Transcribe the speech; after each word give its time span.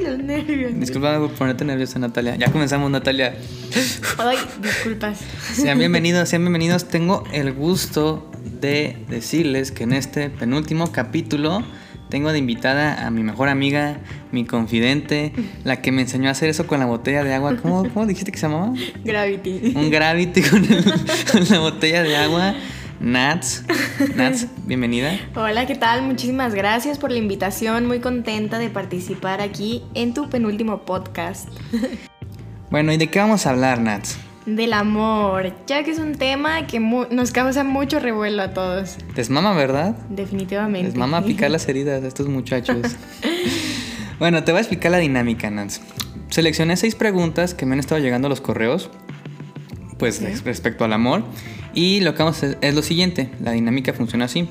los 0.04 0.18
nervios. 0.18 0.72
Disculpa 0.78 1.18
por 1.18 1.30
ponerte 1.32 1.64
nerviosa, 1.64 1.98
Natalia. 1.98 2.36
Ya 2.36 2.50
comenzamos, 2.50 2.90
Natalia. 2.90 3.34
Ay, 4.18 4.36
disculpas. 4.62 5.18
Sean 5.54 5.78
bienvenidos, 5.78 6.28
sean 6.28 6.42
bienvenidos. 6.42 6.88
Tengo 6.88 7.24
el 7.32 7.52
gusto 7.52 8.30
de 8.60 8.96
decirles 9.08 9.72
que 9.72 9.84
en 9.84 9.92
este 9.92 10.30
penúltimo 10.30 10.92
capítulo 10.92 11.62
tengo 12.08 12.32
de 12.32 12.38
invitada 12.38 13.06
a 13.06 13.10
mi 13.10 13.22
mejor 13.22 13.48
amiga, 13.48 13.98
mi 14.32 14.44
confidente, 14.44 15.32
la 15.64 15.80
que 15.80 15.92
me 15.92 16.02
enseñó 16.02 16.28
a 16.28 16.32
hacer 16.32 16.48
eso 16.48 16.66
con 16.66 16.80
la 16.80 16.86
botella 16.86 17.22
de 17.22 17.32
agua. 17.34 17.56
¿Cómo, 17.62 17.88
cómo 17.92 18.06
dijiste 18.06 18.32
que 18.32 18.38
se 18.38 18.48
llamaba? 18.48 18.72
Gravity. 19.04 19.74
Un 19.76 19.90
gravity 19.90 20.42
con, 20.42 20.64
el- 20.64 20.84
con 21.32 21.48
la 21.48 21.58
botella 21.60 22.02
de 22.02 22.16
agua. 22.16 22.54
Nats, 23.00 23.64
Nats, 24.14 24.46
bienvenida. 24.66 25.18
Hola, 25.34 25.66
¿qué 25.66 25.74
tal? 25.74 26.02
Muchísimas 26.02 26.54
gracias 26.54 26.98
por 26.98 27.10
la 27.10 27.16
invitación. 27.16 27.86
Muy 27.86 28.00
contenta 28.00 28.58
de 28.58 28.68
participar 28.68 29.40
aquí 29.40 29.82
en 29.94 30.12
tu 30.12 30.28
penúltimo 30.28 30.82
podcast 30.82 31.48
Bueno, 32.70 32.92
¿y 32.92 32.98
de 32.98 33.08
qué 33.08 33.18
vamos 33.18 33.46
a 33.46 33.50
hablar, 33.50 33.80
Nats? 33.80 34.18
del 34.46 34.72
amor, 34.72 35.52
ya 35.66 35.84
que 35.84 35.92
es 35.92 35.98
un 35.98 36.14
tema 36.14 36.66
que 36.66 36.80
nos 36.80 37.30
causa 37.30 37.62
mucho 37.62 38.00
revuelo 38.00 38.42
a 38.42 38.52
todos. 38.52 38.96
Les 39.14 39.30
mama, 39.30 39.54
¿verdad? 39.54 39.94
Definitivamente. 40.08 40.88
Les 40.88 40.96
mama 40.96 41.22
picar 41.22 41.50
las 41.50 41.68
heridas 41.68 42.02
a 42.02 42.06
estos 42.06 42.26
muchachos. 42.26 42.96
bueno, 44.18 44.42
te 44.42 44.52
voy 44.52 44.58
a 44.58 44.62
explicar 44.62 44.90
la 44.90 44.98
dinámica, 44.98 45.50
Nats. 45.50 45.80
Seleccioné 46.30 46.76
seis 46.76 46.94
preguntas 46.94 47.54
que 47.54 47.64
me 47.64 47.74
han 47.74 47.80
estado 47.80 48.00
llegando 48.00 48.26
a 48.26 48.28
los 48.28 48.40
correos, 48.40 48.90
pues 50.00 50.42
respecto 50.44 50.84
al 50.84 50.92
amor. 50.92 51.22
Y 51.72 52.00
lo 52.00 52.14
que 52.14 52.24
vamos 52.24 52.42
a 52.42 52.46
hacer 52.46 52.58
es 52.60 52.74
lo 52.74 52.82
siguiente: 52.82 53.30
la 53.40 53.52
dinámica 53.52 53.92
funciona 53.92 54.24
así. 54.24 54.48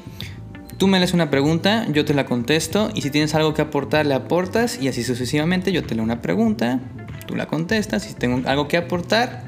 Tú 0.78 0.88
me 0.88 0.98
lees 1.00 1.14
una 1.14 1.30
pregunta, 1.30 1.86
yo 1.92 2.06
te 2.06 2.14
la 2.14 2.26
contesto, 2.26 2.90
y 2.94 3.02
si 3.02 3.10
tienes 3.10 3.36
algo 3.36 3.54
que 3.54 3.62
aportar, 3.62 4.06
le 4.06 4.14
aportas, 4.14 4.82
y 4.82 4.88
así 4.88 5.04
sucesivamente. 5.04 5.74
Yo 5.74 5.84
te 5.84 5.94
leo 5.94 6.06
una 6.06 6.22
pregunta, 6.22 6.80
tú 7.28 7.36
la 7.36 7.48
contestas, 7.48 8.04
si 8.04 8.14
tengo 8.14 8.48
algo 8.48 8.70
que 8.70 8.78
aportar, 8.78 9.44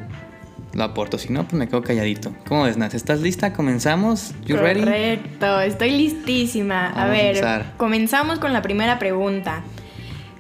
lo 0.74 0.84
aporto. 0.84 1.18
Si 1.18 1.32
no, 1.32 1.44
pues 1.44 1.54
me 1.54 1.70
quedo 1.70 1.84
calladito. 1.84 2.34
¿Cómo 2.48 2.64
ves, 2.64 2.76
Nats? 2.76 2.96
¿Estás 2.96 3.22
lista? 3.22 3.54
¿Comenzamos? 3.54 4.34
¿You 4.46 4.58
ready? 4.58 4.82
Correcto, 4.82 5.62
estoy 5.62 5.92
listísima. 5.92 6.88
a 6.88 7.08
ver, 7.08 7.66
comenzamos 7.78 8.40
con 8.40 8.52
la 8.52 8.62
primera 8.62 9.00
pregunta. 9.00 9.64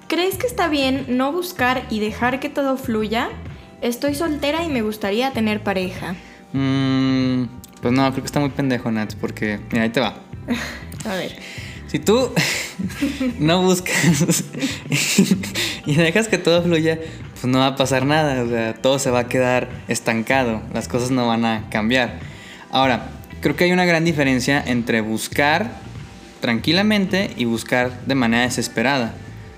¿Crees 0.09 0.36
que 0.36 0.46
está 0.46 0.68
bien 0.68 1.06
no 1.08 1.31
buscar 1.31 1.84
y 1.90 2.02
dejar 2.02 2.42
que 2.42 2.50
todo 2.50 2.75
fluya? 2.75 3.30
Estoy 3.82 4.16
soltera 4.16 4.64
y 4.64 4.70
me 4.70 4.82
gustaría 4.82 5.32
tener 5.32 5.62
pareja. 5.64 6.16
Mm, 6.54 7.46
pues 7.82 7.94
no, 7.94 8.10
creo 8.12 8.24
que 8.24 8.28
está 8.28 8.40
muy 8.40 8.50
pendejo, 8.50 8.92
Nats, 8.92 9.16
porque, 9.16 9.60
mira, 9.72 9.84
ahí 9.86 9.90
te 9.90 10.00
va. 10.00 10.16
A 11.06 11.16
ver. 11.16 11.36
Si 11.88 12.00
tú 12.00 12.32
no 13.40 13.64
buscas 13.64 14.44
y 15.86 15.96
dejas 15.96 16.28
que 16.30 16.38
todo 16.38 16.62
fluya, 16.64 17.00
pues 17.34 17.46
no 17.52 17.59
va 17.59 17.68
a 17.68 17.75
pasar 17.75 18.06
nada, 18.06 18.44
o 18.44 18.47
sea, 18.47 18.74
todo 18.75 18.97
se 18.97 19.09
va 19.12 19.19
a 19.22 19.28
quedar 19.28 19.68
estancado, 19.90 20.62
las 20.74 20.88
cosas 20.88 21.12
no 21.12 21.28
van 21.28 21.44
a 21.44 21.69
cambiar. 21.69 22.19
Ahora, 22.69 23.09
creo 23.42 23.58
que 23.58 23.66
hay 23.66 23.74
una 23.74 23.84
gran 23.84 24.06
diferencia 24.06 24.63
entre 24.66 25.02
buscar 25.02 25.80
tranquilamente 26.40 27.31
y 27.36 27.44
buscar 27.46 28.06
de 28.06 28.16
manera 28.16 28.44
desesperada. 28.44 29.13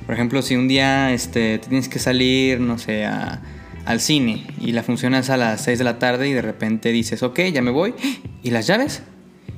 Por 0.07 0.15
ejemplo, 0.15 0.41
si 0.41 0.55
un 0.55 0.67
día 0.67 1.11
este, 1.13 1.59
tienes 1.59 1.87
que 1.87 1.99
salir, 1.99 2.59
no 2.59 2.79
sé, 2.79 3.05
a- 3.05 3.41
al 3.85 3.99
cine 3.99 4.45
y 4.59 4.71
la 4.71 4.83
función 4.83 5.13
es 5.15 5.29
a 5.29 5.37
las 5.37 5.61
6 5.61 5.77
de 5.77 5.83
la 5.83 5.99
tarde 5.99 6.29
y 6.29 6.33
de 6.33 6.41
repente 6.41 6.91
dices, 6.91 7.23
ok, 7.23 7.39
ya 7.53 7.61
me 7.61 7.71
voy, 7.71 7.93
¿y 8.43 8.51
las 8.51 8.67
llaves? 8.67 9.03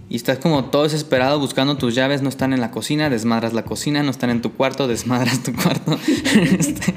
Y 0.08 0.18
estás 0.18 0.38
como 0.38 0.66
todo 0.66 0.84
desesperado 0.84 1.40
buscando 1.40 1.78
tus 1.78 1.96
llaves, 1.96 2.22
no 2.22 2.30
están 2.30 2.54
en 2.54 2.62
la 2.62 2.70
cocina, 2.70 3.10
desmadras 3.10 3.54
la 3.54 3.64
cocina, 3.64 4.04
no 4.04 4.12
están 4.12 4.30
en 4.30 4.42
tu 4.42 4.54
cuarto, 4.54 4.88
desmadras 4.88 5.42
tu 5.42 5.54
cuarto, 5.54 5.98
Este, 6.60 6.94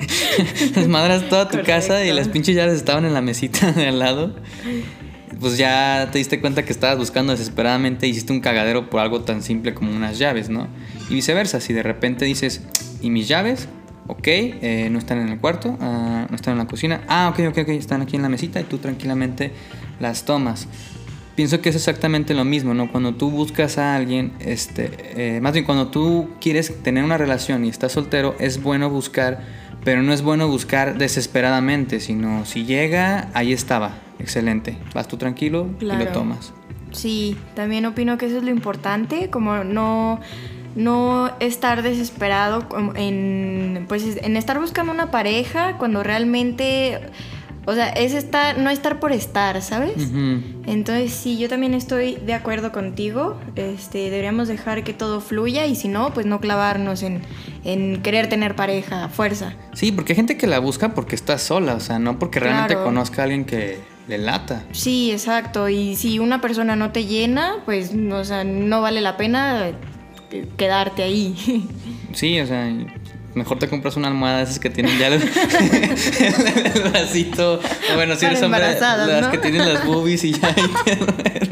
desmadras 0.74 1.28
toda 1.28 1.48
tu 1.48 1.62
casa 1.62 2.04
y 2.04 2.12
las 2.12 2.28
pinches 2.28 2.54
llaves 2.54 2.74
estaban 2.74 3.06
en 3.06 3.14
la 3.14 3.22
mesita 3.22 3.72
de 3.72 3.88
al 3.88 3.98
lado. 3.98 4.36
Pues 5.40 5.56
ya 5.56 6.10
te 6.12 6.18
diste 6.18 6.40
cuenta 6.40 6.64
que 6.64 6.72
estabas 6.72 6.98
buscando 6.98 7.32
desesperadamente 7.32 8.08
hiciste 8.08 8.32
un 8.32 8.40
cagadero 8.40 8.90
por 8.90 9.00
algo 9.00 9.22
tan 9.22 9.42
simple 9.42 9.72
como 9.72 9.94
unas 9.94 10.18
llaves, 10.18 10.50
¿no? 10.50 10.66
Y 11.08 11.14
viceversa, 11.14 11.60
si 11.60 11.72
de 11.72 11.82
repente 11.82 12.24
dices, 12.24 12.62
¿y 13.00 13.10
mis 13.10 13.28
llaves? 13.28 13.68
Ok, 14.08 14.26
eh, 14.26 14.88
no 14.90 14.98
están 14.98 15.18
en 15.18 15.28
el 15.28 15.38
cuarto, 15.38 15.76
ah, 15.80 16.26
no 16.28 16.34
están 16.34 16.52
en 16.52 16.58
la 16.58 16.66
cocina. 16.66 17.02
Ah, 17.08 17.28
ok, 17.28 17.50
ok, 17.50 17.58
ok, 17.58 17.68
están 17.68 18.00
aquí 18.00 18.16
en 18.16 18.22
la 18.22 18.30
mesita 18.30 18.58
y 18.58 18.64
tú 18.64 18.78
tranquilamente 18.78 19.52
las 20.00 20.24
tomas. 20.24 20.66
Pienso 21.36 21.60
que 21.60 21.68
es 21.68 21.76
exactamente 21.76 22.32
lo 22.32 22.44
mismo, 22.46 22.72
¿no? 22.72 22.90
Cuando 22.90 23.14
tú 23.14 23.30
buscas 23.30 23.76
a 23.76 23.94
alguien, 23.94 24.32
este, 24.40 24.90
eh, 25.14 25.40
más 25.42 25.52
bien 25.52 25.66
cuando 25.66 25.88
tú 25.88 26.30
quieres 26.40 26.82
tener 26.82 27.04
una 27.04 27.18
relación 27.18 27.66
y 27.66 27.68
estás 27.68 27.92
soltero, 27.92 28.34
es 28.40 28.62
bueno 28.62 28.88
buscar, 28.88 29.42
pero 29.84 30.02
no 30.02 30.14
es 30.14 30.22
bueno 30.22 30.48
buscar 30.48 30.96
desesperadamente, 30.96 32.00
sino 32.00 32.46
si 32.46 32.64
llega, 32.64 33.28
ahí 33.34 33.52
estaba, 33.52 33.98
excelente. 34.18 34.78
Vas 34.94 35.06
tú 35.06 35.18
tranquilo 35.18 35.68
y 35.80 35.84
lo 35.84 36.06
tomas. 36.08 36.54
Sí, 36.92 37.36
también 37.54 37.84
opino 37.84 38.16
que 38.16 38.26
eso 38.26 38.38
es 38.38 38.42
lo 38.42 38.50
importante, 38.50 39.28
como 39.28 39.64
no, 39.64 40.20
no 40.78 41.30
estar 41.40 41.82
desesperado 41.82 42.64
en, 42.94 43.84
pues, 43.88 44.04
en 44.22 44.36
estar 44.36 44.58
buscando 44.60 44.92
una 44.92 45.10
pareja 45.10 45.76
cuando 45.76 46.04
realmente, 46.04 47.00
o 47.66 47.74
sea, 47.74 47.88
es 47.88 48.14
estar, 48.14 48.58
no 48.58 48.70
estar 48.70 49.00
por 49.00 49.10
estar, 49.12 49.60
¿sabes? 49.60 50.08
Entonces 50.66 51.12
sí, 51.12 51.36
yo 51.36 51.48
también 51.48 51.74
estoy 51.74 52.14
de 52.14 52.32
acuerdo 52.32 52.70
contigo. 52.70 53.36
Este, 53.56 53.98
deberíamos 54.10 54.46
dejar 54.46 54.84
que 54.84 54.94
todo 54.94 55.20
fluya 55.20 55.66
y 55.66 55.74
si 55.74 55.88
no, 55.88 56.14
pues 56.14 56.26
no 56.26 56.40
clavarnos 56.40 57.02
en, 57.02 57.22
en 57.64 58.00
querer 58.00 58.28
tener 58.28 58.54
pareja 58.54 59.04
a 59.04 59.08
fuerza. 59.08 59.54
Sí, 59.72 59.90
porque 59.90 60.12
hay 60.12 60.16
gente 60.16 60.36
que 60.36 60.46
la 60.46 60.60
busca 60.60 60.94
porque 60.94 61.16
está 61.16 61.38
sola, 61.38 61.74
o 61.74 61.80
sea, 61.80 61.98
no 61.98 62.18
porque 62.20 62.38
realmente 62.38 62.74
Claro. 62.74 62.86
conozca 62.86 63.22
a 63.22 63.24
alguien 63.24 63.44
que 63.44 63.78
le 64.06 64.16
lata. 64.18 64.64
Sí, 64.72 65.10
exacto. 65.10 65.68
Y 65.68 65.96
si 65.96 66.18
una 66.20 66.40
persona 66.40 66.76
no 66.76 66.92
te 66.92 67.04
llena, 67.04 67.56
pues 67.64 67.92
o 68.12 68.24
sea, 68.24 68.44
no 68.44 68.80
vale 68.80 69.00
la 69.00 69.16
pena 69.18 69.72
quedarte 70.56 71.02
ahí. 71.02 71.66
Sí, 72.14 72.40
o 72.40 72.46
sea, 72.46 72.66
mejor 73.34 73.58
te 73.58 73.68
compras 73.68 73.96
una 73.96 74.08
almohada 74.08 74.38
de 74.38 74.44
esas 74.44 74.58
que 74.58 74.70
tienen 74.70 74.98
ya 74.98 75.08
el, 75.08 75.14
el 76.74 76.90
bracito. 76.90 77.60
O 77.92 77.94
Bueno, 77.94 78.16
si 78.16 78.24
eres 78.24 78.42
hombre, 78.42 78.60
las 78.60 79.20
¿no? 79.20 79.30
que 79.30 79.38
tienen 79.38 79.72
las 79.72 79.84
boobies 79.84 80.24
y 80.24 80.32
ya 80.32 80.48
ahí 80.48 80.70
te 80.84 80.96
duermes. 80.96 81.48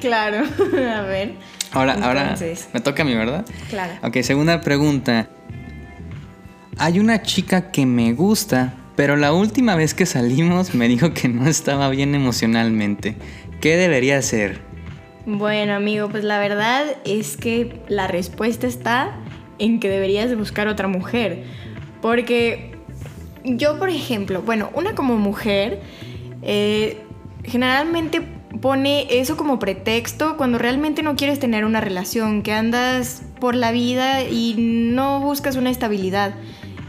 claro. 0.00 0.38
a 0.96 1.02
ver. 1.02 1.34
Ahora, 1.70 1.96
ahora 2.02 2.36
me 2.74 2.80
toca 2.80 3.02
a 3.02 3.04
mí, 3.06 3.14
¿verdad? 3.14 3.46
Claro. 3.70 3.92
Ok, 4.02 4.18
segunda 4.22 4.60
pregunta. 4.60 5.28
Hay 6.76 6.98
una 6.98 7.22
chica 7.22 7.70
que 7.70 7.86
me 7.86 8.12
gusta, 8.12 8.74
pero 8.96 9.16
la 9.16 9.32
última 9.32 9.76
vez 9.76 9.94
que 9.94 10.06
salimos 10.06 10.74
me 10.74 10.88
dijo 10.88 11.14
que 11.14 11.28
no 11.28 11.48
estaba 11.48 11.88
bien 11.88 12.14
emocionalmente. 12.14 13.14
¿Qué 13.60 13.76
debería 13.76 14.18
hacer? 14.18 14.60
Bueno, 15.24 15.74
amigo, 15.74 16.08
pues 16.08 16.24
la 16.24 16.40
verdad 16.40 16.84
es 17.04 17.36
que 17.36 17.80
la 17.88 18.08
respuesta 18.08 18.66
está 18.66 19.16
en 19.58 19.78
que 19.78 19.88
deberías 19.88 20.28
de 20.28 20.34
buscar 20.34 20.66
otra 20.66 20.88
mujer. 20.88 21.44
Porque 22.00 22.72
yo, 23.44 23.78
por 23.78 23.88
ejemplo, 23.88 24.42
bueno, 24.42 24.70
una 24.74 24.96
como 24.96 25.16
mujer, 25.18 25.80
eh, 26.42 27.00
generalmente 27.44 28.20
pone 28.60 29.06
eso 29.10 29.36
como 29.36 29.60
pretexto 29.60 30.36
cuando 30.36 30.58
realmente 30.58 31.04
no 31.04 31.14
quieres 31.14 31.38
tener 31.38 31.64
una 31.64 31.80
relación, 31.80 32.42
que 32.42 32.52
andas 32.52 33.22
por 33.40 33.54
la 33.54 33.70
vida 33.70 34.24
y 34.24 34.56
no 34.58 35.20
buscas 35.20 35.54
una 35.54 35.70
estabilidad. 35.70 36.34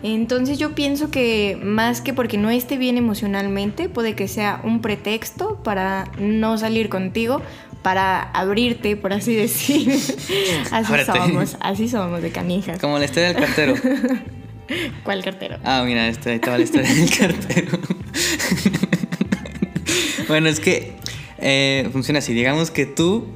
Entonces 0.01 0.57
yo 0.57 0.75
pienso 0.75 1.09
que 1.09 1.57
más 1.63 2.01
que 2.01 2.13
porque 2.13 2.37
no 2.37 2.49
esté 2.49 2.77
bien 2.77 2.97
emocionalmente, 2.97 3.87
puede 3.87 4.15
que 4.15 4.27
sea 4.27 4.59
un 4.63 4.81
pretexto 4.81 5.63
para 5.63 6.11
no 6.19 6.57
salir 6.57 6.89
contigo, 6.89 7.41
para 7.83 8.21
abrirte, 8.21 8.95
por 8.95 9.13
así 9.13 9.35
decir. 9.35 9.91
así 10.71 10.73
Ábrete. 10.93 11.05
somos, 11.05 11.57
así 11.59 11.87
somos 11.87 12.21
de 12.21 12.31
canijas. 12.31 12.79
Como 12.79 12.97
la 12.97 13.05
historia 13.05 13.33
del 13.33 13.37
cartero. 13.37 13.75
¿Cuál 15.03 15.23
cartero? 15.23 15.57
Ah, 15.63 15.83
mira, 15.85 16.07
este, 16.07 16.31
ahí 16.31 16.35
estaba 16.35 16.57
la 16.57 16.63
historia 16.63 16.91
del 16.91 17.15
cartero. 17.15 17.77
bueno, 20.27 20.47
es 20.47 20.59
que 20.59 20.93
eh, 21.37 21.89
funciona 21.91 22.19
así. 22.19 22.33
Digamos 22.33 22.71
que 22.71 22.85
tú 22.85 23.27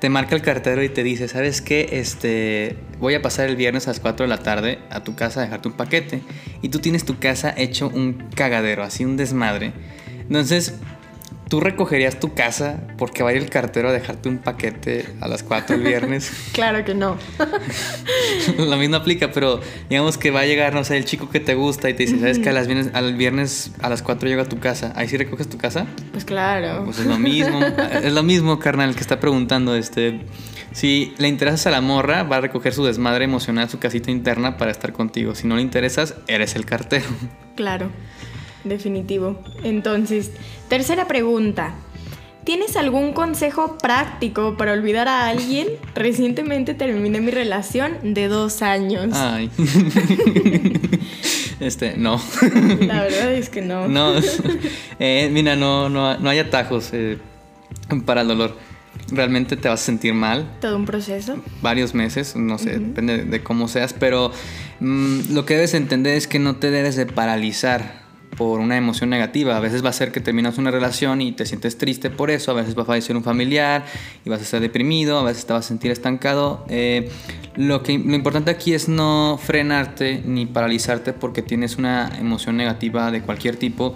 te 0.00 0.10
marca 0.10 0.34
el 0.34 0.42
cartero 0.42 0.82
y 0.82 0.88
te 0.88 1.04
dice, 1.04 1.28
¿sabes 1.28 1.62
qué? 1.62 1.88
Este, 1.92 2.76
voy 2.98 3.14
a 3.14 3.22
pasar 3.22 3.48
el 3.48 3.56
viernes 3.56 3.86
a 3.86 3.90
las 3.90 4.00
4 4.00 4.24
de 4.24 4.28
la 4.28 4.38
tarde 4.38 4.80
a 4.90 5.04
tu 5.04 5.14
casa 5.14 5.40
a 5.40 5.44
dejarte 5.44 5.68
un 5.68 5.74
paquete. 5.74 6.20
Y 6.60 6.68
tú 6.68 6.80
tienes 6.80 7.04
tu 7.04 7.18
casa 7.18 7.54
hecho 7.56 7.88
un 7.88 8.24
cagadero, 8.34 8.82
así 8.82 9.04
un 9.04 9.16
desmadre. 9.16 9.72
Entonces, 10.22 10.74
¿Tú 11.48 11.60
recogerías 11.60 12.20
tu 12.20 12.34
casa 12.34 12.78
porque 12.98 13.22
va 13.22 13.30
a 13.30 13.32
ir 13.32 13.42
el 13.42 13.48
cartero 13.48 13.88
a 13.88 13.92
dejarte 13.92 14.28
un 14.28 14.36
paquete 14.36 15.06
a 15.22 15.28
las 15.28 15.42
4 15.42 15.76
el 15.76 15.82
viernes? 15.82 16.30
claro 16.52 16.84
que 16.84 16.94
no. 16.94 17.16
Lo 18.58 18.76
mismo 18.76 18.96
aplica, 18.96 19.32
pero 19.32 19.60
digamos 19.88 20.18
que 20.18 20.30
va 20.30 20.40
a 20.40 20.44
llegar, 20.44 20.74
no 20.74 20.84
sé, 20.84 20.98
el 20.98 21.06
chico 21.06 21.30
que 21.30 21.40
te 21.40 21.54
gusta 21.54 21.88
y 21.88 21.94
te 21.94 22.04
dice, 22.04 22.18
¿sabes 22.20 22.38
que 22.38 22.50
a 22.50 22.52
las 22.52 22.66
viernes, 22.66 22.90
al 22.92 23.14
viernes 23.14 23.72
a 23.80 23.88
las 23.88 24.02
4 24.02 24.28
llega 24.28 24.42
a 24.42 24.48
tu 24.48 24.58
casa? 24.58 24.92
¿Ahí 24.94 25.08
sí 25.08 25.16
recoges 25.16 25.48
tu 25.48 25.56
casa? 25.56 25.86
Pues 26.12 26.26
claro. 26.26 26.84
Pues 26.84 26.98
es 26.98 27.06
lo 27.06 27.18
mismo. 27.18 27.60
es 28.02 28.12
lo 28.12 28.22
mismo, 28.22 28.58
carnal, 28.58 28.94
que 28.94 29.00
está 29.00 29.18
preguntando, 29.18 29.74
este... 29.74 30.20
Si 30.72 31.14
le 31.16 31.28
interesas 31.28 31.66
a 31.66 31.70
la 31.70 31.80
morra, 31.80 32.24
va 32.24 32.36
a 32.36 32.40
recoger 32.42 32.74
su 32.74 32.84
desmadre 32.84 33.24
emocional, 33.24 33.70
su 33.70 33.78
casita 33.78 34.10
interna 34.10 34.58
para 34.58 34.70
estar 34.70 34.92
contigo. 34.92 35.34
Si 35.34 35.46
no 35.46 35.56
le 35.56 35.62
interesas, 35.62 36.14
eres 36.28 36.54
el 36.56 36.66
cartero. 36.66 37.06
Claro 37.56 37.90
definitivo. 38.64 39.38
Entonces, 39.62 40.32
tercera 40.68 41.06
pregunta. 41.06 41.74
¿Tienes 42.48 42.78
algún 42.78 43.12
consejo 43.12 43.76
práctico 43.76 44.56
para 44.56 44.72
olvidar 44.72 45.06
a 45.06 45.28
alguien? 45.28 45.68
Recientemente 45.94 46.72
terminé 46.72 47.20
mi 47.20 47.30
relación 47.30 47.98
de 48.02 48.28
dos 48.28 48.62
años. 48.62 49.10
Ay. 49.12 49.50
este, 51.60 51.98
no. 51.98 52.18
La 52.80 53.02
verdad 53.02 53.34
es 53.34 53.50
que 53.50 53.60
no. 53.60 53.86
No. 53.88 54.14
Eh, 54.98 55.28
mira, 55.30 55.56
no, 55.56 55.90
no, 55.90 56.16
no 56.16 56.30
hay 56.30 56.38
atajos 56.38 56.88
eh, 56.94 57.18
para 58.06 58.22
el 58.22 58.28
dolor. 58.28 58.56
Realmente 59.10 59.58
te 59.58 59.68
vas 59.68 59.82
a 59.82 59.84
sentir 59.84 60.14
mal. 60.14 60.50
Todo 60.62 60.76
un 60.76 60.86
proceso. 60.86 61.36
Varios 61.60 61.94
meses, 61.94 62.34
no 62.34 62.56
sé, 62.56 62.78
depende 62.78 63.24
de 63.24 63.42
cómo 63.42 63.68
seas, 63.68 63.92
pero 63.92 64.32
mm, 64.80 65.34
lo 65.34 65.44
que 65.44 65.52
debes 65.52 65.74
entender 65.74 66.14
es 66.14 66.26
que 66.26 66.38
no 66.38 66.56
te 66.56 66.70
debes 66.70 66.96
de 66.96 67.04
paralizar 67.04 68.07
por 68.38 68.60
una 68.60 68.76
emoción 68.76 69.10
negativa. 69.10 69.56
A 69.56 69.60
veces 69.60 69.84
va 69.84 69.90
a 69.90 69.92
ser 69.92 70.12
que 70.12 70.20
terminas 70.20 70.56
una 70.56 70.70
relación 70.70 71.20
y 71.20 71.32
te 71.32 71.44
sientes 71.44 71.76
triste 71.76 72.08
por 72.08 72.30
eso, 72.30 72.52
a 72.52 72.54
veces 72.54 72.78
va 72.78 72.82
a 72.82 72.86
fallecer 72.86 73.16
un 73.16 73.24
familiar 73.24 73.84
y 74.24 74.30
vas 74.30 74.38
a 74.40 74.44
estar 74.44 74.60
deprimido, 74.60 75.18
a 75.18 75.24
veces 75.24 75.44
te 75.44 75.52
vas 75.52 75.66
a 75.66 75.68
sentir 75.68 75.90
estancado. 75.90 76.64
Eh, 76.68 77.10
lo, 77.56 77.82
que, 77.82 77.98
lo 77.98 78.14
importante 78.14 78.52
aquí 78.52 78.72
es 78.72 78.88
no 78.88 79.38
frenarte 79.42 80.22
ni 80.24 80.46
paralizarte 80.46 81.12
porque 81.12 81.42
tienes 81.42 81.76
una 81.76 82.12
emoción 82.18 82.56
negativa 82.56 83.10
de 83.10 83.20
cualquier 83.22 83.56
tipo 83.56 83.94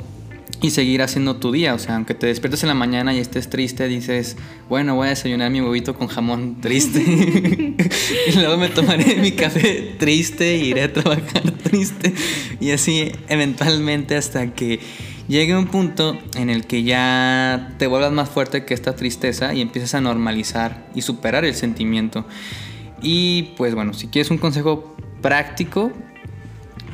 y 0.63 0.71
seguir 0.71 1.03
haciendo 1.03 1.37
tu 1.37 1.53
día. 1.53 1.75
O 1.75 1.79
sea, 1.79 1.97
aunque 1.97 2.15
te 2.15 2.29
despiertes 2.29 2.63
en 2.63 2.69
la 2.69 2.75
mañana 2.75 3.13
y 3.13 3.19
estés 3.19 3.51
triste, 3.51 3.89
dices, 3.89 4.37
bueno, 4.69 4.95
voy 4.95 5.09
a 5.09 5.11
desayunar 5.11 5.51
mi 5.51 5.61
huevito 5.61 5.95
con 5.95 6.07
jamón 6.07 6.61
triste. 6.61 7.01
y 8.29 8.33
luego 8.37 8.57
me 8.57 8.69
tomaré 8.69 9.17
mi 9.17 9.33
café 9.33 9.97
triste 9.99 10.55
e 10.55 10.59
iré 10.59 10.85
a 10.85 10.93
trabajar 10.93 11.51
triste. 11.63 12.15
Y 12.61 12.71
así 12.71 13.13
eventualmente 13.29 14.17
hasta 14.17 14.55
que 14.55 14.81
llegue 15.29 15.57
un 15.57 15.67
punto 15.67 16.19
en 16.37 16.49
el 16.49 16.67
que 16.67 16.85
ya 16.85 17.75
te 17.79 17.87
vuelvas 17.89 18.13
más 18.13 18.29
fuerte 18.29 18.65
que 18.65 18.75
esta 18.75 18.95
tristeza 18.95 19.53
y 19.55 19.61
empiezas 19.61 19.95
a 19.95 20.01
normalizar 20.01 20.87
y 20.95 21.03
superar 21.03 21.45
el 21.45 21.55
sentimiento. 21.55 22.25
Y 23.03 23.55
pues 23.57 23.75
bueno, 23.75 23.95
si 23.95 24.07
quieres 24.07 24.31
un 24.31 24.39
consejo 24.39 24.95
práctico, 25.21 25.93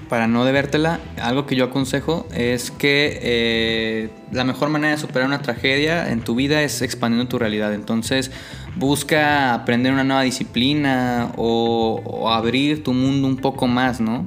para 0.09 0.27
no 0.27 0.45
debértela, 0.45 1.01
algo 1.21 1.47
que 1.47 1.57
yo 1.57 1.67
aconsejo 1.67 2.27
es 2.35 2.71
que 2.71 3.19
eh, 3.23 4.11
la 4.33 4.45
mejor 4.45 4.71
manera 4.71 4.93
de 4.93 4.99
superar 4.99 5.27
una 5.27 5.43
tragedia 5.43 6.11
en 6.11 6.21
tu 6.21 6.35
vida 6.35 6.63
es 6.63 6.83
expandiendo 6.83 7.29
tu 7.29 7.39
realidad. 7.39 7.75
Entonces, 7.75 8.31
busca 8.77 9.55
aprender 9.55 9.93
una 9.93 10.05
nueva 10.05 10.23
disciplina 10.23 11.33
o, 11.37 12.31
abrir 12.31 12.83
tu 12.83 12.93
mundo 12.93 13.29
un 13.29 13.37
poco 13.37 13.67
más, 13.67 14.01
¿no? 14.01 14.27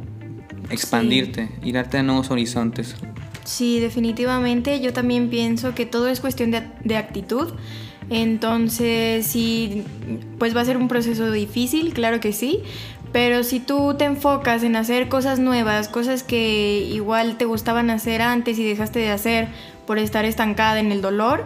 Expandirte, 0.70 1.50
ir 1.64 1.78
a 1.78 2.04
nuevos 2.04 2.32
horizontes. 2.32 2.96
Sí, 3.44 3.80
definitivamente. 3.80 4.80
Yo 4.82 4.94
también 4.94 5.30
pienso 5.30 5.74
que 5.76 5.86
todo 5.86 6.08
es 6.08 6.20
cuestión 6.20 6.52
de, 6.52 6.64
de 6.84 6.98
actitud. 6.98 7.54
Entonces, 8.12 9.26
sí, 9.26 9.86
pues 10.38 10.54
va 10.56 10.60
a 10.60 10.66
ser 10.66 10.76
un 10.76 10.90
proceso 10.90 11.32
difícil, 11.32 11.94
claro 11.94 12.20
que 12.20 12.34
sí, 12.34 12.60
pero 13.14 13.46
si 13.46 13.62
tú 13.62 13.96
te 13.98 14.04
enfocas 14.04 14.64
en 14.64 14.76
hacer 14.76 15.08
cosas 15.08 15.40
nuevas, 15.40 15.88
cosas 15.88 16.22
que 16.22 16.90
igual 16.92 17.38
te 17.38 17.46
gustaban 17.46 17.90
hacer 17.90 18.22
antes 18.22 18.60
y 18.60 18.66
dejaste 18.66 19.00
de 19.00 19.12
hacer 19.12 19.48
por 19.88 19.98
estar 19.98 20.26
estancada 20.26 20.82
en 20.82 20.92
el 20.92 21.02
dolor, 21.02 21.46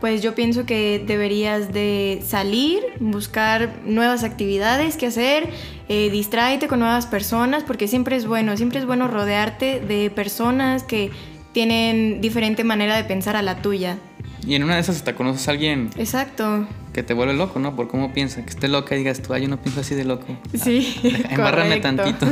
pues 0.00 0.22
yo 0.22 0.34
pienso 0.34 0.66
que 0.66 1.00
deberías 1.06 1.72
de 1.72 2.20
salir, 2.26 2.82
buscar 2.98 3.72
nuevas 3.84 4.24
actividades 4.24 4.96
que 4.96 5.06
hacer, 5.06 5.50
eh, 5.88 6.10
distráete 6.10 6.66
con 6.66 6.80
nuevas 6.80 7.06
personas, 7.06 7.62
porque 7.62 7.86
siempre 7.86 8.16
es 8.16 8.26
bueno, 8.26 8.56
siempre 8.56 8.80
es 8.80 8.86
bueno 8.86 9.06
rodearte 9.06 9.78
de 9.78 10.10
personas 10.10 10.82
que 10.82 11.12
tienen 11.52 12.20
diferente 12.20 12.64
manera 12.64 12.96
de 12.96 13.04
pensar 13.04 13.36
a 13.36 13.42
la 13.42 13.62
tuya. 13.62 13.98
Y 14.46 14.54
en 14.54 14.64
una 14.64 14.74
de 14.74 14.80
esas 14.80 14.96
hasta 14.96 15.14
conoces 15.14 15.46
a 15.48 15.52
alguien. 15.52 15.90
Exacto. 15.96 16.66
Que 16.92 17.02
te 17.02 17.14
vuelve 17.14 17.34
loco, 17.34 17.60
¿no? 17.60 17.76
Por 17.76 17.88
cómo 17.88 18.12
piensa. 18.12 18.42
Que 18.42 18.50
esté 18.50 18.68
loca 18.68 18.94
y 18.94 18.98
digas 18.98 19.22
tú, 19.22 19.32
ay, 19.32 19.42
yo 19.42 19.48
no 19.48 19.60
pienso 19.60 19.80
así 19.80 19.94
de 19.94 20.04
loco. 20.04 20.26
Sí. 20.54 20.96
Embárrame 21.30 21.80
tantito. 21.80 22.26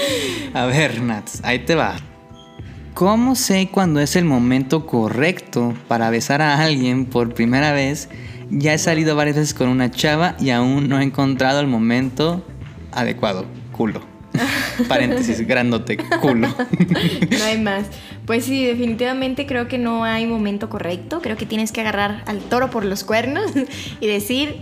a 0.54 0.66
ver, 0.66 1.00
Nats, 1.00 1.40
ahí 1.44 1.60
te 1.60 1.74
va. 1.74 1.96
¿Cómo 2.94 3.34
sé 3.34 3.68
cuando 3.70 4.00
es 4.00 4.16
el 4.16 4.24
momento 4.24 4.86
correcto 4.86 5.74
para 5.88 6.08
besar 6.10 6.40
a 6.40 6.62
alguien 6.62 7.04
por 7.04 7.34
primera 7.34 7.72
vez? 7.72 8.08
Ya 8.50 8.74
he 8.74 8.78
salido 8.78 9.16
varias 9.16 9.36
veces 9.36 9.54
con 9.54 9.68
una 9.68 9.90
chava 9.90 10.36
y 10.38 10.50
aún 10.50 10.88
no 10.88 11.00
he 11.00 11.02
encontrado 11.02 11.60
el 11.60 11.66
momento 11.66 12.44
adecuado. 12.92 13.44
Culo. 13.72 14.00
Paréntesis, 14.88 15.46
grandote, 15.46 15.96
culo. 16.20 16.48
no 16.48 17.44
hay 17.44 17.60
más. 17.60 17.86
Pues 18.26 18.44
sí, 18.44 18.64
definitivamente 18.64 19.46
creo 19.46 19.68
que 19.68 19.78
no 19.78 20.04
hay 20.04 20.26
momento 20.26 20.68
correcto. 20.68 21.20
Creo 21.22 21.36
que 21.36 21.46
tienes 21.46 21.70
que 21.70 21.80
agarrar 21.80 22.24
al 22.26 22.40
toro 22.40 22.70
por 22.70 22.84
los 22.84 23.04
cuernos 23.04 23.52
y 24.00 24.06
decir, 24.06 24.56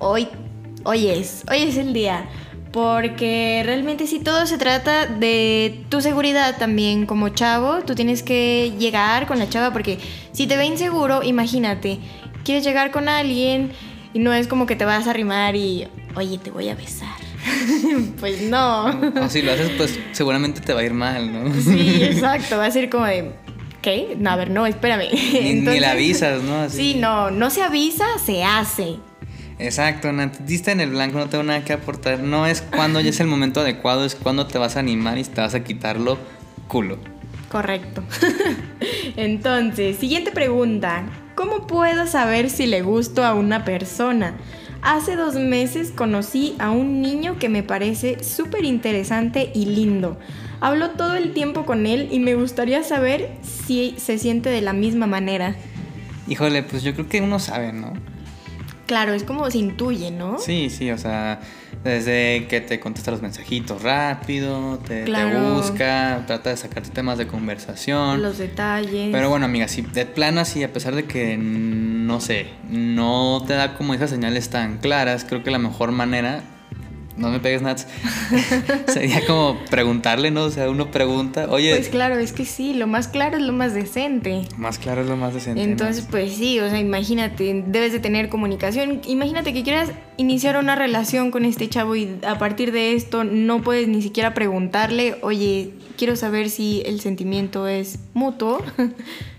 hoy, 0.00 0.28
hoy 0.82 1.06
es, 1.06 1.44
hoy 1.48 1.58
es 1.58 1.76
el 1.76 1.92
día. 1.92 2.28
Porque 2.72 3.62
realmente 3.64 4.06
si 4.06 4.18
todo 4.18 4.46
se 4.46 4.58
trata 4.58 5.06
de 5.06 5.84
tu 5.88 6.00
seguridad 6.00 6.58
también 6.58 7.06
como 7.06 7.28
chavo. 7.30 7.84
Tú 7.86 7.94
tienes 7.94 8.22
que 8.22 8.72
llegar 8.78 9.26
con 9.26 9.38
la 9.38 9.48
chava 9.48 9.72
porque 9.72 9.98
si 10.32 10.46
te 10.46 10.56
ve 10.56 10.66
inseguro, 10.66 11.22
imagínate, 11.22 11.98
quieres 12.44 12.64
llegar 12.64 12.90
con 12.90 13.08
alguien 13.08 13.70
y 14.12 14.18
no 14.18 14.32
es 14.32 14.48
como 14.48 14.66
que 14.66 14.76
te 14.76 14.84
vas 14.84 15.06
a 15.06 15.10
arrimar 15.10 15.54
y, 15.54 15.86
oye, 16.16 16.36
te 16.38 16.50
voy 16.50 16.68
a 16.68 16.74
besar. 16.74 17.27
pues 18.20 18.42
no. 18.42 18.86
O 18.86 19.28
si 19.28 19.42
lo 19.42 19.52
haces, 19.52 19.70
pues 19.76 19.98
seguramente 20.12 20.60
te 20.60 20.72
va 20.72 20.80
a 20.80 20.84
ir 20.84 20.94
mal, 20.94 21.32
¿no? 21.32 21.54
sí, 21.60 22.02
exacto. 22.02 22.58
Va 22.58 22.66
a 22.66 22.70
ser 22.70 22.90
como 22.90 23.04
de. 23.06 23.32
¿Qué? 23.82 24.16
No, 24.18 24.30
a 24.30 24.36
ver, 24.36 24.50
no, 24.50 24.66
espérame. 24.66 25.08
Ni, 25.12 25.54
ni 25.54 25.80
la 25.80 25.92
avisas, 25.92 26.42
¿no? 26.42 26.68
Sí, 26.70 26.96
no, 26.98 27.30
no 27.30 27.50
se 27.50 27.62
avisa, 27.62 28.04
se 28.24 28.42
hace. 28.42 28.96
Exacto, 29.60 30.10
diste 30.44 30.70
en 30.70 30.80
el 30.80 30.90
blanco, 30.90 31.18
no 31.18 31.28
tengo 31.28 31.44
nada 31.44 31.64
que 31.64 31.72
aportar. 31.72 32.20
No 32.20 32.46
es 32.46 32.62
cuando 32.62 33.00
ya 33.00 33.10
es 33.10 33.20
el 33.20 33.26
momento 33.26 33.60
adecuado, 33.60 34.04
es 34.04 34.14
cuando 34.14 34.46
te 34.46 34.58
vas 34.58 34.76
a 34.76 34.80
animar 34.80 35.18
y 35.18 35.24
te 35.24 35.40
vas 35.40 35.54
a 35.54 35.64
quitarlo 35.64 36.18
culo. 36.68 36.98
Correcto. 37.48 38.04
Entonces, 39.16 39.96
siguiente 39.96 40.30
pregunta. 40.30 41.04
¿Cómo 41.34 41.66
puedo 41.66 42.06
saber 42.06 42.50
si 42.50 42.66
le 42.66 42.82
gusto 42.82 43.24
a 43.24 43.34
una 43.34 43.64
persona? 43.64 44.36
Hace 44.82 45.16
dos 45.16 45.34
meses 45.34 45.90
conocí 45.90 46.54
a 46.58 46.70
un 46.70 47.02
niño 47.02 47.38
que 47.38 47.48
me 47.48 47.62
parece 47.62 48.22
súper 48.22 48.64
interesante 48.64 49.50
y 49.54 49.66
lindo. 49.66 50.18
Hablo 50.60 50.90
todo 50.90 51.14
el 51.14 51.34
tiempo 51.34 51.66
con 51.66 51.86
él 51.86 52.08
y 52.10 52.20
me 52.20 52.34
gustaría 52.34 52.82
saber 52.82 53.30
si 53.42 53.94
se 53.98 54.18
siente 54.18 54.50
de 54.50 54.60
la 54.60 54.72
misma 54.72 55.06
manera. 55.06 55.56
Híjole, 56.28 56.62
pues 56.62 56.82
yo 56.82 56.94
creo 56.94 57.08
que 57.08 57.20
uno 57.20 57.38
sabe, 57.38 57.72
¿no? 57.72 57.92
Claro, 58.86 59.12
es 59.12 59.22
como 59.22 59.50
se 59.50 59.58
intuye, 59.58 60.10
¿no? 60.10 60.38
Sí, 60.38 60.70
sí, 60.70 60.90
o 60.90 60.96
sea, 60.96 61.40
desde 61.84 62.46
que 62.48 62.60
te 62.60 62.80
contesta 62.80 63.10
los 63.10 63.20
mensajitos 63.20 63.82
rápido, 63.82 64.78
te, 64.78 65.04
busca, 65.52 66.24
trata 66.26 66.50
de 66.50 66.56
sacarte 66.56 66.90
temas 66.90 67.18
de 67.18 67.26
conversación. 67.26 68.22
Los 68.22 68.38
detalles. 68.38 69.10
Pero 69.12 69.28
bueno, 69.28 69.44
amiga, 69.44 69.68
si 69.68 69.82
de 69.82 70.06
plano 70.06 70.40
así, 70.40 70.64
a 70.64 70.72
pesar 70.72 70.94
de 70.94 71.04
que, 71.04 71.36
no 72.08 72.20
sé, 72.20 72.46
no 72.70 73.44
te 73.46 73.52
da 73.52 73.76
como 73.76 73.92
esas 73.92 74.08
señales 74.08 74.48
tan 74.48 74.78
claras, 74.78 75.26
creo 75.28 75.44
que 75.44 75.50
la 75.50 75.58
mejor 75.58 75.92
manera 75.92 76.42
no 77.18 77.28
me 77.28 77.38
pegues 77.38 77.60
nats. 77.60 77.86
Sería 78.86 79.26
como 79.26 79.58
preguntarle, 79.68 80.30
¿no? 80.30 80.44
O 80.44 80.50
sea, 80.50 80.70
uno 80.70 80.90
pregunta, 80.90 81.48
oye. 81.50 81.76
Pues 81.76 81.90
claro, 81.90 82.16
es 82.16 82.32
que 82.32 82.46
sí, 82.46 82.72
lo 82.72 82.86
más 82.86 83.08
claro 83.08 83.36
es 83.36 83.42
lo 83.42 83.52
más 83.52 83.74
decente. 83.74 84.46
Más 84.56 84.78
claro 84.78 85.02
es 85.02 85.08
lo 85.08 85.18
más 85.18 85.34
decente. 85.34 85.62
Entonces, 85.62 86.06
pues 86.10 86.32
sí, 86.32 86.58
o 86.60 86.70
sea, 86.70 86.80
imagínate, 86.80 87.62
debes 87.66 87.92
de 87.92 88.00
tener 88.00 88.30
comunicación. 88.30 89.02
Imagínate 89.06 89.52
que 89.52 89.62
quieras 89.62 89.90
iniciar 90.16 90.56
una 90.56 90.76
relación 90.76 91.30
con 91.30 91.44
este 91.44 91.68
chavo 91.68 91.94
y 91.94 92.16
a 92.26 92.38
partir 92.38 92.72
de 92.72 92.94
esto 92.94 93.22
no 93.22 93.60
puedes 93.60 93.86
ni 93.86 94.00
siquiera 94.00 94.32
preguntarle, 94.32 95.16
oye, 95.20 95.74
quiero 95.98 96.16
saber 96.16 96.48
si 96.48 96.82
el 96.86 97.00
sentimiento 97.00 97.68
es 97.68 97.98
mutuo. 98.14 98.62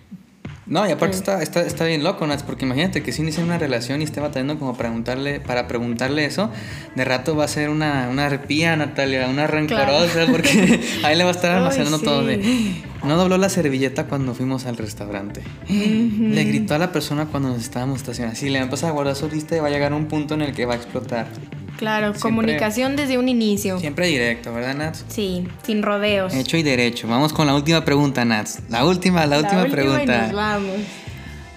No, 0.70 0.88
y 0.88 0.92
aparte 0.92 1.18
está, 1.18 1.42
está, 1.42 1.62
está 1.62 1.86
bien 1.86 2.04
loco, 2.04 2.28
Nats, 2.28 2.44
porque 2.44 2.66
imagínate 2.66 3.02
que 3.02 3.12
si 3.12 3.24
inicia 3.24 3.44
una 3.44 3.58
relación 3.58 4.02
y 4.02 4.04
esté 4.04 4.20
batallando 4.20 4.60
como 4.60 4.78
preguntarle, 4.78 5.40
para 5.40 5.68
preguntarle 5.68 6.26
eso, 6.26 6.52
de 6.96 7.06
rato 7.06 7.36
va 7.36 7.46
a 7.46 7.48
ser 7.48 7.70
una, 7.70 8.08
una 8.08 8.28
arpía, 8.28 8.76
Natalia, 8.76 9.28
una 9.28 9.48
rencorosa, 9.48 10.28
porque 10.30 10.80
ahí 11.04 11.18
le 11.18 11.24
va 11.24 11.32
a 11.32 11.34
estar 11.34 11.52
almacenando 11.52 11.98
Ay, 11.98 12.04
todo 12.04 12.24
de. 12.24 12.84
No 13.04 13.18
dobló 13.18 13.38
la 13.38 13.50
servilleta 13.50 14.06
cuando 14.06 14.36
fuimos 14.36 14.68
al 14.68 14.78
restaurante. 14.78 15.42
Le 15.68 16.44
gritó 16.44 16.76
a 16.76 16.78
la 16.78 16.92
persona 16.92 17.26
cuando 17.26 17.50
nos 17.50 17.60
estábamos 17.60 17.98
estacionando. 18.02 18.38
Si 18.38 18.50
le 18.50 18.60
empieza 18.60 18.90
a 18.90 18.92
guardar 18.92 19.16
su 19.16 19.28
lista, 19.28 19.60
va 19.62 19.70
a 19.70 19.72
llegar 19.72 19.94
un 19.94 20.06
punto 20.06 20.36
en 20.36 20.44
el 20.44 20.54
que 20.54 20.66
va 20.66 20.74
a 20.74 20.78
explotar. 20.78 21.28
Claro, 21.79 22.07
Siempre- 22.07 22.21
comunicación 22.29 22.95
desde 22.98 23.17
un 23.17 23.29
inicio. 23.29 23.79
Siempre 23.79 24.07
directo, 24.07 24.53
¿verdad, 24.53 24.75
Nats? 24.75 25.05
Sí, 25.07 25.48
sin 25.65 25.81
rodeos. 25.81 26.33
Hecho 26.33 26.57
y 26.57 26.63
derecho. 26.63 27.07
Vamos 27.07 27.31
con 27.33 27.48
la 27.48 27.55
última 27.55 27.86
pregunta, 27.86 28.25
Nats. 28.25 28.59
La 28.69 28.86
última, 28.86 29.25
la, 29.25 29.39
última 29.39 29.65
y 29.67 29.71
pregunta. 29.71 30.24
nos 30.27 30.33
vamos. 30.33 30.75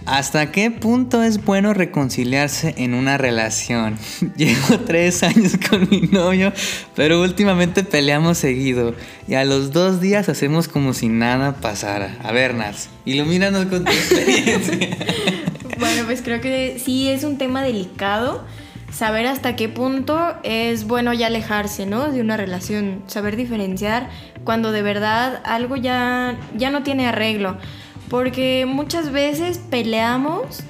¿Hasta 0.05 0.51
qué 0.51 0.71
punto 0.73 1.23
es 1.23 1.45
bueno 1.45 1.75
reconciliarse 1.75 2.75
en 2.77 2.95
una 2.95 3.19
relación? 3.19 3.97
Llevo 4.37 4.81
tres 4.85 5.23
años 5.23 5.53
con 5.71 5.89
mi 5.91 6.03
novio, 6.03 6.53
pero 6.97 7.21
últimamente 7.23 7.85
peleamos 7.85 8.39
seguido 8.39 8.95
y 9.29 9.35
a 9.35 9.45
los 9.45 9.71
dos 9.73 10.01
días 10.01 10.29
hacemos 10.29 10.67
como 10.67 10.93
si 10.93 11.09
nada 11.09 11.55
pasara. 11.55 12.17
A 12.25 12.33
ver, 12.33 12.55
Nats, 12.55 12.89
ilumínanos 13.05 13.67
con 13.67 13.85
tu 13.85 13.91
experiencia. 13.93 14.89
Bueno, 15.79 16.05
pues 16.07 16.23
creo 16.23 16.41
que 16.41 16.81
sí 16.85 17.09
es 17.09 17.25
un 17.25 17.39
tema 17.39 17.61
delicado. 17.63 18.45
Saber 18.93 19.27
hasta 19.27 19.57
qué 19.57 19.71
punto 19.71 20.35
es 20.43 20.87
bueno 20.87 21.15
ya 21.15 21.29
alejarse, 21.29 21.87
¿no? 21.87 22.13
De 22.13 22.21
una 22.21 22.37
relación. 22.37 23.03
Saber 23.07 23.37
diferenciar 23.37 24.11
cuando 24.45 24.71
de 24.71 24.83
verdad 24.83 25.41
algo 25.45 25.77
ya, 25.77 26.37
ya 26.57 26.71
no 26.71 26.83
tiene 26.83 27.09
arreglo. 27.09 27.57
Porque 28.11 28.67
muchas 28.69 29.11
veces 29.11 29.57
peleamos 29.59 30.63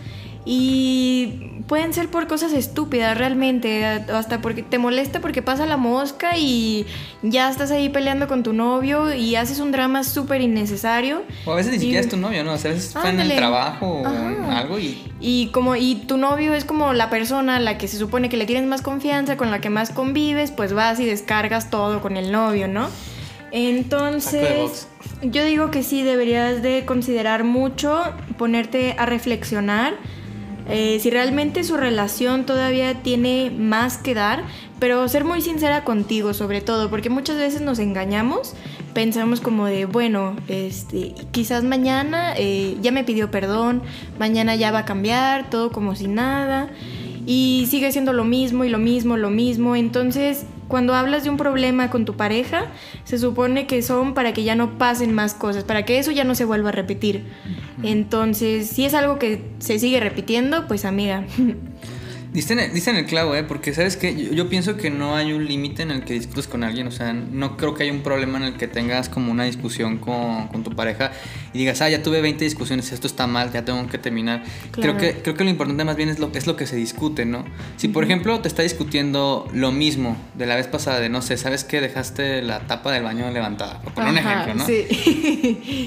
y 0.44 1.62
pueden 1.68 1.92
ser 1.94 2.08
por 2.08 2.26
cosas 2.26 2.52
estúpidas 2.52 3.16
realmente. 3.16 3.84
Hasta 3.84 4.40
porque 4.40 4.62
te 4.62 4.78
molesta 4.78 5.20
porque 5.20 5.42
pasa 5.42 5.66
la 5.66 5.76
mosca 5.76 6.36
y 6.36 6.86
ya 7.22 7.48
estás 7.50 7.70
ahí 7.70 7.88
peleando 7.88 8.26
con 8.28 8.42
tu 8.42 8.52
novio 8.52 9.14
y 9.14 9.36
haces 9.36 9.60
un 9.60 9.70
drama 9.72 10.02
súper 10.04 10.40
innecesario. 10.40 11.22
O 11.46 11.52
a 11.52 11.56
veces 11.56 11.70
ni 11.72 11.76
Y- 11.76 11.80
siquiera 11.80 12.00
es 12.00 12.08
tu 12.08 12.16
novio, 12.16 12.42
¿no? 12.44 12.54
O 12.54 12.58
sea, 12.58 12.72
a 12.72 12.74
veces 12.74 12.92
fue 12.92 13.08
en 13.10 13.20
el 13.20 13.34
trabajo 13.36 13.86
o 14.02 14.50
algo 14.50 14.78
y 14.78 15.00
Y 15.20 15.46
como 15.52 15.76
y 15.76 15.94
tu 16.06 16.16
novio 16.16 16.52
es 16.54 16.64
como 16.64 16.92
la 16.92 17.08
persona 17.08 17.56
a 17.56 17.60
la 17.60 17.78
que 17.78 17.86
se 17.86 17.96
supone 17.96 18.28
que 18.28 18.36
le 18.36 18.46
tienes 18.46 18.66
más 18.66 18.82
confianza, 18.82 19.36
con 19.36 19.50
la 19.52 19.60
que 19.60 19.70
más 19.70 19.90
convives, 19.90 20.50
pues 20.50 20.72
vas 20.72 20.98
y 20.98 21.04
descargas 21.06 21.70
todo 21.70 22.00
con 22.02 22.16
el 22.16 22.32
novio, 22.32 22.66
¿no? 22.66 22.88
Entonces, 23.52 24.88
yo 25.22 25.44
digo 25.44 25.70
que 25.70 25.82
sí 25.82 26.02
deberías 26.02 26.62
de 26.62 26.84
considerar 26.84 27.44
mucho, 27.44 28.02
ponerte 28.38 28.96
a 28.98 29.06
reflexionar 29.06 29.94
eh, 30.68 30.98
si 31.00 31.10
realmente 31.10 31.64
su 31.64 31.76
relación 31.76 32.46
todavía 32.46 33.02
tiene 33.02 33.50
más 33.50 33.98
que 33.98 34.14
dar, 34.14 34.44
pero 34.78 35.06
ser 35.08 35.24
muy 35.24 35.40
sincera 35.40 35.84
contigo 35.84 36.34
sobre 36.34 36.60
todo, 36.60 36.90
porque 36.90 37.10
muchas 37.10 37.36
veces 37.36 37.60
nos 37.60 37.78
engañamos, 37.78 38.54
pensamos 38.94 39.40
como 39.40 39.66
de, 39.66 39.86
bueno, 39.86 40.36
este, 40.48 41.14
quizás 41.30 41.64
mañana 41.64 42.34
eh, 42.36 42.76
ya 42.80 42.92
me 42.92 43.04
pidió 43.04 43.30
perdón, 43.30 43.82
mañana 44.18 44.54
ya 44.56 44.70
va 44.70 44.80
a 44.80 44.84
cambiar, 44.84 45.50
todo 45.50 45.72
como 45.72 45.94
si 45.94 46.08
nada, 46.08 46.70
y 47.26 47.66
sigue 47.70 47.92
siendo 47.92 48.12
lo 48.12 48.24
mismo 48.24 48.64
y 48.64 48.68
lo 48.68 48.78
mismo, 48.78 49.16
lo 49.16 49.30
mismo, 49.30 49.76
entonces 49.76 50.46
cuando 50.72 50.94
hablas 50.94 51.22
de 51.22 51.28
un 51.28 51.36
problema 51.36 51.90
con 51.90 52.06
tu 52.06 52.16
pareja, 52.16 52.64
se 53.04 53.18
supone 53.18 53.66
que 53.66 53.82
son 53.82 54.14
para 54.14 54.32
que 54.32 54.42
ya 54.42 54.54
no 54.54 54.78
pasen 54.78 55.12
más 55.12 55.34
cosas, 55.34 55.64
para 55.64 55.84
que 55.84 55.98
eso 55.98 56.12
ya 56.12 56.24
no 56.24 56.34
se 56.34 56.46
vuelva 56.46 56.70
a 56.70 56.72
repetir. 56.72 57.26
Entonces, 57.82 58.70
si 58.70 58.86
es 58.86 58.94
algo 58.94 59.18
que 59.18 59.44
se 59.58 59.78
sigue 59.78 60.00
repitiendo, 60.00 60.66
pues 60.68 60.86
amiga, 60.86 61.26
Diste 62.32 62.54
en, 62.54 62.60
el, 62.60 62.72
diste 62.72 62.90
en 62.90 62.96
el 62.96 63.04
clavo, 63.04 63.34
¿eh? 63.34 63.42
Porque, 63.44 63.74
¿sabes 63.74 63.96
qué? 63.96 64.16
Yo, 64.16 64.32
yo 64.32 64.48
pienso 64.48 64.76
que 64.76 64.88
no 64.90 65.14
hay 65.16 65.32
un 65.32 65.46
límite 65.46 65.82
en 65.82 65.90
el 65.90 66.04
que 66.04 66.14
discutes 66.14 66.48
con 66.48 66.64
alguien. 66.64 66.86
O 66.86 66.90
sea, 66.90 67.12
no 67.12 67.58
creo 67.58 67.74
que 67.74 67.82
haya 67.82 67.92
un 67.92 68.02
problema 68.02 68.38
en 68.38 68.44
el 68.44 68.54
que 68.54 68.68
tengas 68.68 69.08
como 69.08 69.30
una 69.30 69.44
discusión 69.44 69.98
con, 69.98 70.48
con 70.48 70.64
tu 70.64 70.70
pareja 70.70 71.12
y 71.52 71.58
digas, 71.58 71.82
ah, 71.82 71.90
ya 71.90 72.02
tuve 72.02 72.22
20 72.22 72.42
discusiones, 72.44 72.90
esto 72.92 73.06
está 73.06 73.26
mal, 73.26 73.52
ya 73.52 73.64
tengo 73.64 73.86
que 73.86 73.98
terminar. 73.98 74.42
Claro. 74.70 74.96
Creo, 74.96 74.96
que, 74.96 75.22
creo 75.22 75.34
que 75.34 75.44
lo 75.44 75.50
importante 75.50 75.84
más 75.84 75.96
bien 75.96 76.08
es 76.08 76.18
lo, 76.18 76.30
es 76.34 76.46
lo 76.46 76.56
que 76.56 76.66
se 76.66 76.76
discute, 76.76 77.26
¿no? 77.26 77.44
Si, 77.76 77.88
por 77.88 78.04
ejemplo, 78.04 78.40
te 78.40 78.48
está 78.48 78.62
discutiendo 78.62 79.46
lo 79.52 79.70
mismo 79.70 80.16
de 80.34 80.46
la 80.46 80.56
vez 80.56 80.66
pasada, 80.66 81.00
de 81.00 81.10
no 81.10 81.20
sé, 81.20 81.36
¿sabes 81.36 81.64
qué? 81.64 81.80
Dejaste 81.80 82.40
la 82.40 82.60
tapa 82.60 82.92
del 82.92 83.02
baño 83.02 83.30
levantada. 83.30 83.82
Por 83.82 83.92
poner 83.92 84.12
un 84.12 84.18
ejemplo, 84.18 84.54
¿no? 84.54 84.66
Sí. 84.66 84.86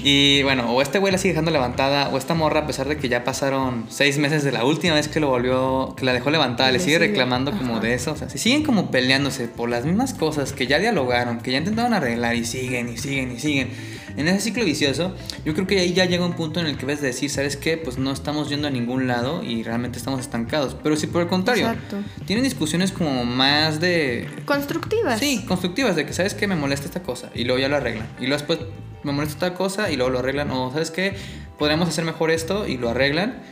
Y 0.04 0.42
bueno, 0.44 0.70
o 0.70 0.82
este 0.82 0.98
güey 1.00 1.12
la 1.12 1.18
sigue 1.18 1.32
dejando 1.32 1.50
levantada, 1.50 2.10
o 2.10 2.18
esta 2.18 2.34
morra, 2.34 2.60
a 2.60 2.66
pesar 2.66 2.86
de 2.86 2.96
que 2.96 3.08
ya 3.08 3.24
pasaron 3.24 3.86
seis 3.88 4.18
meses 4.18 4.44
de 4.44 4.52
la 4.52 4.64
última 4.64 4.94
vez 4.94 5.08
que 5.08 5.18
lo 5.18 5.28
volvió, 5.28 5.94
que 5.96 6.04
la 6.04 6.12
dejó 6.12 6.30
levantada, 6.36 6.70
le 6.72 6.78
sigue 6.78 6.98
reclamando 6.98 7.52
como 7.52 7.74
ajá. 7.74 7.82
de 7.82 7.94
eso. 7.94 8.12
O 8.12 8.16
sea, 8.16 8.28
si 8.28 8.38
siguen 8.38 8.62
como 8.62 8.90
peleándose 8.90 9.48
por 9.48 9.68
las 9.68 9.84
mismas 9.84 10.14
cosas 10.14 10.52
que 10.52 10.66
ya 10.66 10.78
dialogaron, 10.78 11.40
que 11.40 11.52
ya 11.52 11.58
intentaron 11.58 11.94
arreglar 11.94 12.36
y 12.36 12.44
siguen 12.44 12.88
y 12.88 12.96
siguen 12.96 13.32
y 13.32 13.38
siguen. 13.38 13.70
En 14.16 14.28
ese 14.28 14.40
ciclo 14.40 14.64
vicioso, 14.64 15.14
yo 15.44 15.52
creo 15.52 15.66
que 15.66 15.78
ahí 15.78 15.92
ya 15.92 16.06
llega 16.06 16.24
un 16.24 16.32
punto 16.32 16.58
en 16.60 16.66
el 16.66 16.78
que 16.78 16.86
ves 16.86 17.02
de 17.02 17.08
decir, 17.08 17.28
¿sabes 17.28 17.56
qué? 17.56 17.76
Pues 17.76 17.98
no 17.98 18.12
estamos 18.12 18.48
yendo 18.48 18.66
a 18.66 18.70
ningún 18.70 19.06
lado 19.06 19.42
y 19.42 19.62
realmente 19.62 19.98
estamos 19.98 20.20
estancados. 20.20 20.74
Pero 20.82 20.96
si 20.96 21.06
por 21.06 21.20
el 21.20 21.28
contrario, 21.28 21.68
Exacto. 21.68 21.98
tienen 22.24 22.42
discusiones 22.42 22.92
como 22.92 23.26
más 23.26 23.78
de 23.78 24.26
Constructivas. 24.46 25.20
Sí, 25.20 25.44
constructivas, 25.46 25.96
de 25.96 26.06
que 26.06 26.14
sabes 26.14 26.32
que 26.32 26.46
me 26.46 26.56
molesta 26.56 26.86
esta 26.86 27.02
cosa 27.02 27.30
y 27.34 27.44
luego 27.44 27.60
ya 27.60 27.68
lo 27.68 27.76
arreglan. 27.76 28.08
Y 28.18 28.26
luego 28.26 28.38
después 28.38 28.58
me 29.02 29.12
molesta 29.12 29.38
tal 29.38 29.54
cosa 29.54 29.90
y 29.90 29.96
luego 29.96 30.10
lo 30.10 30.20
arreglan. 30.20 30.50
O 30.50 30.72
sabes 30.72 30.90
que 30.90 31.14
podríamos 31.58 31.88
hacer 31.88 32.04
mejor 32.04 32.30
esto 32.30 32.66
y 32.66 32.78
lo 32.78 32.88
arreglan. 32.88 33.42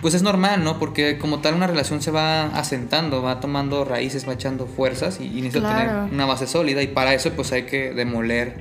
Pues 0.00 0.14
es 0.14 0.22
normal, 0.22 0.62
¿no? 0.62 0.78
Porque 0.78 1.18
como 1.18 1.40
tal 1.40 1.54
una 1.54 1.66
relación 1.66 2.00
se 2.00 2.10
va 2.12 2.46
asentando, 2.56 3.20
va 3.22 3.40
tomando 3.40 3.84
raíces, 3.84 4.28
va 4.28 4.34
echando 4.34 4.66
fuerzas 4.66 5.18
y, 5.20 5.24
y 5.24 5.42
necesita 5.42 5.74
Claro. 5.74 5.90
tener 6.00 6.14
una 6.14 6.26
base 6.26 6.46
sólida. 6.46 6.82
Y 6.82 6.86
para 6.88 7.14
eso 7.14 7.32
pues 7.32 7.50
hay 7.52 7.64
que 7.64 7.92
demoler 7.92 8.58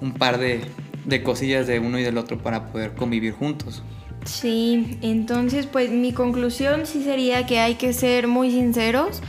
un 0.00 0.12
par 0.12 0.38
de, 0.38 0.60
de 1.04 1.22
cosillas 1.22 1.66
de 1.68 1.78
uno 1.78 1.98
y 1.98 2.02
del 2.02 2.18
otro 2.18 2.38
para 2.38 2.66
poder 2.72 2.94
convivir 2.94 3.32
juntos. 3.34 3.82
Sí, 4.24 4.98
entonces 5.02 5.66
pues 5.66 5.90
mi 5.90 6.12
conclusión 6.12 6.84
sí 6.84 7.02
sería 7.04 7.46
que 7.46 7.60
hay 7.60 7.76
que 7.76 7.92
ser 7.92 8.26
muy 8.26 8.50
sinceros 8.50 9.22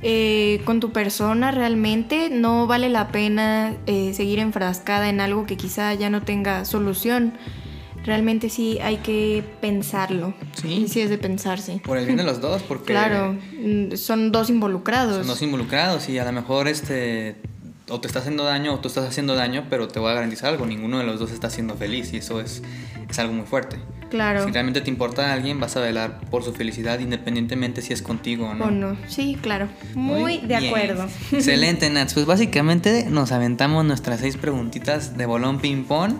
eh, 0.00 0.62
con 0.64 0.80
tu 0.80 0.92
persona 0.92 1.50
realmente. 1.50 2.30
No 2.30 2.66
vale 2.66 2.88
la 2.88 3.08
pena 3.08 3.74
eh, 3.86 4.12
seguir 4.14 4.38
enfrascada 4.38 5.08
en 5.10 5.20
algo 5.20 5.44
que 5.44 5.56
quizá 5.56 5.92
ya 5.94 6.08
no 6.08 6.22
tenga 6.22 6.64
solución. 6.64 7.34
Realmente 8.04 8.48
sí 8.48 8.78
hay 8.82 8.96
que 8.98 9.44
pensarlo. 9.60 10.34
Sí. 10.60 10.84
Y 10.84 10.88
sí 10.88 11.00
es 11.00 11.10
de 11.10 11.18
pensarse. 11.18 11.80
Por 11.84 11.98
el 11.98 12.04
bien 12.06 12.16
de 12.18 12.24
los 12.24 12.40
dos, 12.40 12.62
porque 12.62 12.92
Claro, 12.92 13.34
mm, 13.58 13.96
son 13.96 14.32
dos 14.32 14.50
involucrados. 14.50 15.18
son 15.18 15.26
dos 15.26 15.42
involucrados 15.42 16.08
y 16.08 16.18
a 16.18 16.24
lo 16.24 16.32
mejor 16.32 16.68
este 16.68 17.36
o 17.88 18.00
te 18.00 18.06
está 18.06 18.20
haciendo 18.20 18.44
daño 18.44 18.74
o 18.74 18.78
tú 18.78 18.88
estás 18.88 19.04
haciendo 19.06 19.34
daño, 19.34 19.66
pero 19.68 19.88
te 19.88 19.98
voy 19.98 20.10
a 20.10 20.14
garantizar 20.14 20.50
algo, 20.50 20.64
ninguno 20.66 20.98
de 20.98 21.04
los 21.04 21.18
dos 21.20 21.30
está 21.30 21.50
siendo 21.50 21.74
feliz 21.74 22.12
y 22.14 22.18
eso 22.18 22.40
es, 22.40 22.62
es 23.10 23.18
algo 23.18 23.34
muy 23.34 23.44
fuerte. 23.44 23.76
Claro. 24.08 24.44
Si 24.44 24.50
realmente 24.50 24.80
te 24.80 24.88
importa 24.90 25.30
a 25.30 25.32
alguien, 25.34 25.58
vas 25.60 25.76
a 25.76 25.80
velar 25.80 26.20
por 26.30 26.42
su 26.44 26.52
felicidad 26.52 26.98
independientemente 27.00 27.82
si 27.82 27.92
es 27.92 28.00
contigo 28.02 28.46
o 28.48 28.54
no. 28.54 28.66
O 28.66 28.70
no. 28.70 28.96
Sí, 29.08 29.36
claro. 29.40 29.68
Muy, 29.94 30.38
de 30.38 30.58
bien. 30.58 30.66
acuerdo. 30.66 31.06
Excelente, 31.32 31.88
Nats. 31.90 32.14
Pues 32.14 32.24
básicamente 32.26 33.06
nos 33.10 33.32
aventamos 33.32 33.84
nuestras 33.84 34.20
seis 34.20 34.36
preguntitas 34.36 35.16
de 35.16 35.26
bolón 35.26 35.60
ping-pong. 35.60 36.14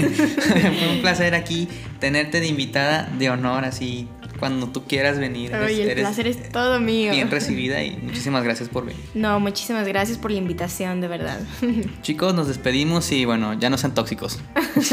Fue 0.78 0.88
un 0.94 1.00
placer 1.02 1.34
aquí 1.34 1.68
tenerte 2.00 2.40
de 2.40 2.46
invitada 2.46 3.08
de 3.18 3.30
honor, 3.30 3.64
así 3.64 4.08
cuando 4.38 4.66
tú 4.68 4.84
quieras 4.84 5.18
venir. 5.18 5.52
Eres- 5.52 5.66
Oye, 5.70 5.82
el 5.84 5.90
eres 5.90 6.04
placer 6.04 6.26
es 6.26 6.48
todo 6.50 6.80
mío. 6.80 7.12
bien 7.12 7.30
recibida 7.30 7.82
y 7.84 7.96
muchísimas 7.96 8.42
gracias 8.42 8.68
por 8.68 8.84
venir. 8.86 9.00
No, 9.14 9.38
muchísimas 9.38 9.86
gracias 9.86 10.18
por 10.18 10.30
la 10.32 10.38
invitación, 10.38 11.00
de 11.00 11.08
verdad. 11.08 11.38
Chicos, 12.02 12.34
nos 12.34 12.48
despedimos 12.48 13.12
y 13.12 13.24
bueno, 13.24 13.54
ya 13.54 13.70
no 13.70 13.78
sean 13.78 13.94
tóxicos. 13.94 14.40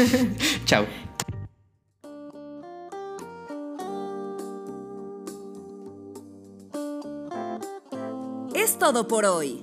Chao. 0.66 0.86
Es 8.54 8.78
todo 8.78 9.06
por 9.08 9.24
hoy. 9.24 9.62